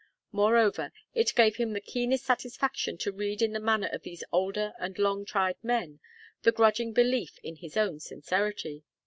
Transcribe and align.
Moreover, 0.31 0.91
it 1.13 1.35
gave 1.35 1.57
him 1.57 1.73
the 1.73 1.79
keenest 1.79 2.25
satisfaction 2.25 2.97
to 2.97 3.11
read 3.11 3.39
in 3.39 3.53
the 3.53 3.59
manner 3.59 3.85
of 3.91 4.01
these 4.01 4.23
older 4.31 4.73
and 4.79 4.97
long 4.97 5.25
tried 5.25 5.63
men 5.63 5.99
the 6.41 6.51
grudging 6.51 6.91
belief 6.91 7.37
in 7.43 7.57
his 7.57 7.77
own 7.77 7.99
sincerity. 7.99 8.83